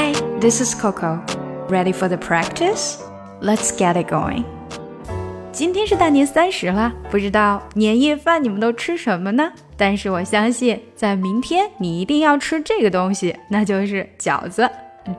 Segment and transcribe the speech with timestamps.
[0.00, 1.20] Hi, this is Coco.
[1.68, 3.02] Ready for the practice?
[3.42, 4.44] Let's get it going.
[5.52, 9.52] 今天是大年三十了，不知道年夜饭你们都吃什么呢？
[9.76, 14.66] 但是我相信，在明天你一定要吃这个东西，那就是饺子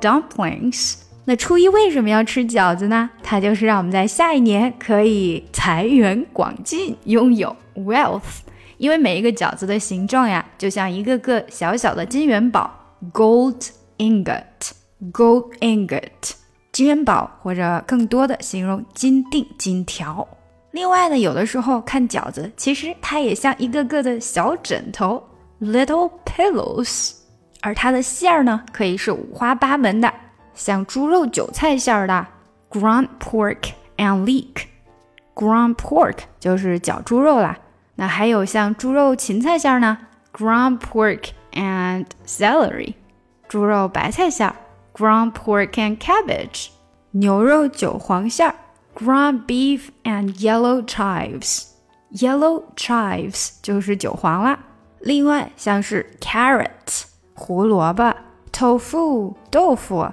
[0.02, 0.96] （dumplings）。
[1.26, 3.08] 那初一为什么要吃饺子呢？
[3.22, 8.40] 它就是让我们在下一年可以财源广进，拥有 wealth。
[8.80, 13.70] 因为每一个饺子的形状呀，就像一个个小小的金元宝 （gold
[14.02, 16.32] ingot），gold ingot，
[16.72, 20.28] 金元宝或者更多的形容金锭、金条。
[20.72, 25.22] 另外呢，有的时候看饺子，其实它也像一个个的小枕头
[25.62, 27.14] （little pillows），
[27.62, 30.12] 而它的馅儿呢，可以是五花八门的。
[30.56, 32.28] 像猪肉韭菜馅儿的
[32.72, 37.58] ground pork and leek，ground pork 就是绞猪肉啦。
[37.96, 39.98] 那还有像猪肉芹菜馅儿呢
[40.34, 42.94] ，ground pork and celery，
[43.52, 44.56] 猪肉白菜馅儿
[44.94, 46.70] ground pork and cabbage，
[47.12, 48.56] 牛肉韭黄馅儿
[48.96, 54.58] ground beef and yellow chives，yellow chives 就是韭黄啦。
[55.02, 58.16] 另外像是 carrots（ 胡萝卜
[58.54, 60.10] ，tofu 豆腐。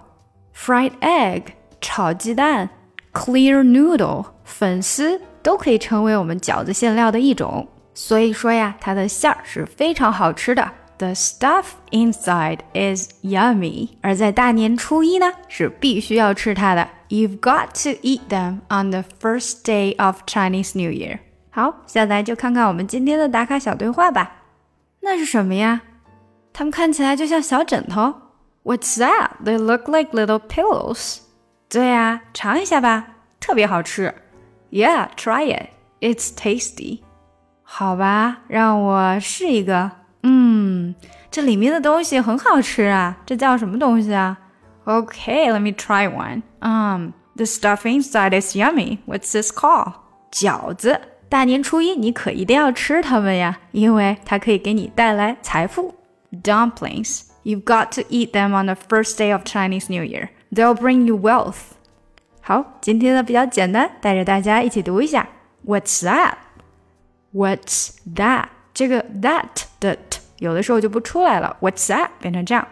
[0.52, 1.42] fried egg
[1.80, 2.69] 炒鸡蛋
[3.12, 7.69] ，clear noodle 粉丝都可以成为我们饺子馅料的一种。
[7.95, 10.69] 所以说呀，它的馅儿是非常好吃的。
[10.98, 13.89] The stuff inside is yummy。
[14.02, 16.88] 而在大年初一呢，是必须要吃它的。
[17.09, 21.20] You've got to eat them on the first day of Chinese New Year。
[21.50, 24.44] 好，下来就看看我们今天的打卡小对话吧。
[25.02, 25.81] 那是什么呀？
[26.53, 28.14] 它们看起来就像小枕头。
[28.64, 29.31] What's that?
[29.44, 31.20] They look like little pillows.
[31.67, 33.08] 对呀，尝一下吧，
[33.39, 34.14] 特别好吃。
[34.72, 35.70] Yeah, try it.
[36.00, 37.02] It's tasty.
[37.64, 39.92] 好吧，让我试一个。
[40.67, 40.94] 嗯，
[41.31, 43.17] 这里面的东西很好吃啊。
[43.26, 44.38] 这叫什么东西啊？
[44.86, 46.42] Okay, let me try one.
[46.59, 49.00] Um, the stuff inside is yummy.
[49.08, 49.94] What's this called?
[50.31, 51.00] 饺子。
[51.30, 55.95] 大年初一你可一定要吃它们呀，因为它可以给你带来财富。
[56.32, 57.27] Dumplings.
[57.44, 60.30] You've got to eat them on the first day of Chinese New Year.
[60.52, 61.73] They'll bring you wealth.
[62.42, 65.27] 好，今天的比较简单，带着大家一起读一下。
[65.66, 66.33] What's that?
[67.33, 68.48] What's that?
[68.73, 70.07] 这个 that 的 t
[70.39, 71.55] 有的时候就不出来了。
[71.61, 72.67] What's that 变成这样。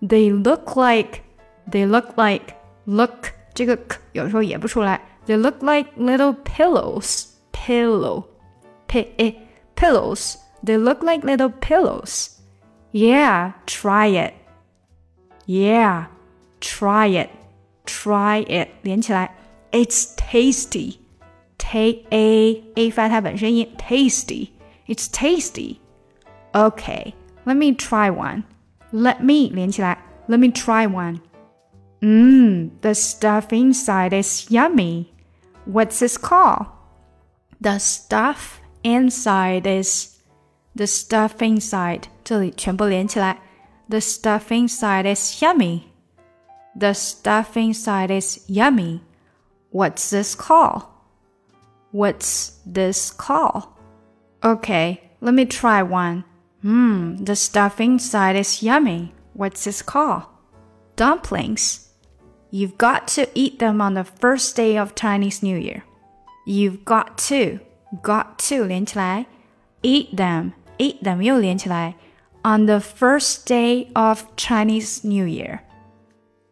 [0.00, 1.20] They look like.
[1.70, 2.54] They look like.
[2.84, 5.00] Look 这个 k 有时候也不出来。
[5.26, 7.26] They look like little pillows.
[7.52, 8.24] Pillow.
[8.86, 9.34] P -e
[9.74, 10.36] pillows.
[10.64, 12.38] They look like little pillows.
[12.92, 14.34] Yeah, try it.
[15.46, 16.06] Yeah,
[16.60, 17.30] try it.
[17.84, 19.34] Try it，连起来。
[19.70, 20.98] It's tasty.
[21.58, 24.50] Take a a 发它本身音，tasty.
[24.86, 25.76] It's tasty.
[26.54, 28.44] Okay, let me try one.
[28.92, 29.98] Let me 连起来。
[30.28, 31.20] Let me try one.
[32.00, 35.12] Mmm, the stuff inside is yummy.
[35.66, 36.66] What's this called?
[37.60, 40.16] The stuff inside is
[40.74, 43.38] the stuff inside 这里全部连起来。
[43.88, 45.82] The stuff inside is yummy.
[46.78, 49.00] The stuff inside is yummy.
[49.72, 50.82] What's this called?
[51.92, 53.68] What's this called?
[54.42, 56.24] Okay, let me try one.
[56.64, 59.14] Mmm, the stuff inside is yummy.
[59.34, 60.24] What's this called?
[60.96, 61.90] Dumplings.
[62.50, 65.84] You've got to eat them on the first day of Chinese New Year.
[66.46, 67.60] You've got to,
[68.02, 69.26] got to 连起来，
[69.82, 71.94] eat them, eat them 又连起来。
[72.46, 75.62] on the first day of Chinese New Year.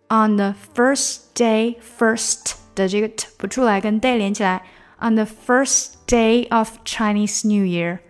[0.09, 4.63] On the first day, first 的这个 t 不出来，跟 day 连起来。
[5.01, 8.01] On the first day of Chinese New Year.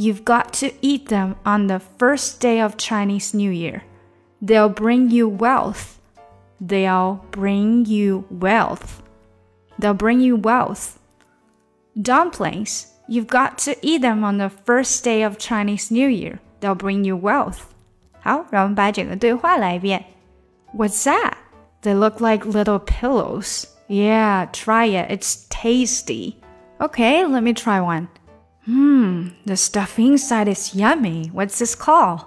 [0.00, 3.84] You've got to eat them on the first day of Chinese New Year.
[4.42, 5.98] They'll bring you wealth.
[6.60, 9.02] They'll bring you wealth.
[9.78, 10.98] They'll bring you wealth.
[12.00, 12.92] Dumplings.
[13.08, 16.40] You've got to eat them on the first day of Chinese New Year.
[16.60, 17.66] They'll bring you wealth.
[18.20, 20.04] 好，让我们把整个对话来一遍。
[20.74, 21.34] What's that?
[21.82, 23.66] They look like little pillows.
[23.88, 25.10] Yeah, try it.
[25.10, 26.36] It's tasty.
[26.80, 28.08] Okay, let me try one.
[28.66, 31.30] Hmm, the stuff inside is yummy.
[31.32, 32.20] What's this called?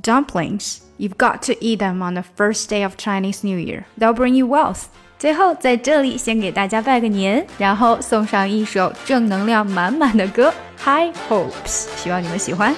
[0.00, 0.80] Dumplings.
[0.98, 3.84] You've got to eat them on the first day of Chinese New Year.
[3.98, 4.84] They'll bring you wealth.
[5.18, 10.52] 最后，在这里先给大家拜个年，然后送上一首正能量满满的歌《
[10.84, 12.74] High Hopes》，希望你们喜欢。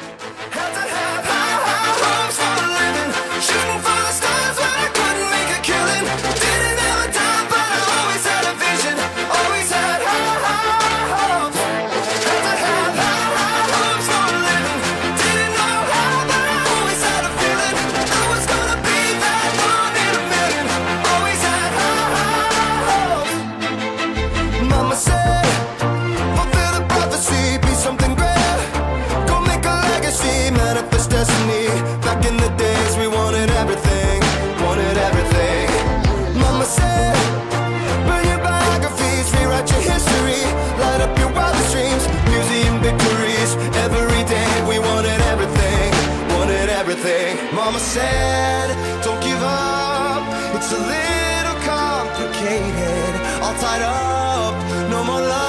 [33.34, 34.20] Wanted everything,
[34.62, 35.66] wanted everything.
[36.40, 37.18] Mama said,
[38.06, 40.44] burn your biographies, rewrite your history,
[40.78, 43.52] light up your wildest dreams, museum victories.
[43.86, 45.90] Every day we wanted everything,
[46.38, 47.32] wanted everything.
[47.56, 48.68] Mama said,
[49.02, 50.22] don't give up,
[50.54, 54.54] it's a little complicated, all tied up,
[54.92, 55.44] no more love